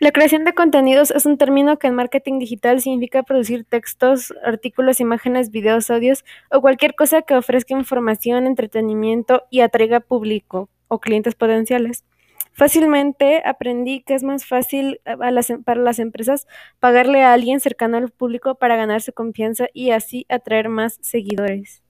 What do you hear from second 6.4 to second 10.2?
o cualquier cosa que ofrezca información, entretenimiento y atraiga